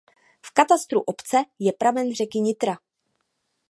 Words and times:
V 0.41 0.53
katastru 0.53 1.01
obce 1.01 1.43
je 1.59 1.73
pramen 1.73 2.15
řeky 2.15 2.39
Nitra. 2.39 2.77